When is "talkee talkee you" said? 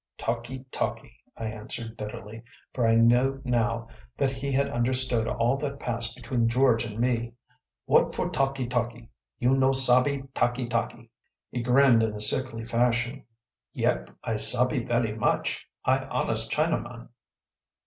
8.31-9.53